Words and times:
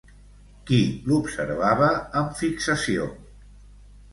Qui 0.69 0.77
l'observava 1.11 1.91
amb 2.23 2.35
fixació? 2.41 3.07